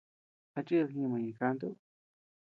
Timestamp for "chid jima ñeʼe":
0.67-1.37